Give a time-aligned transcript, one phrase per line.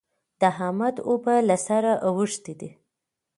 [0.39, 2.69] د احمد اوبه له سره اوښتې دي.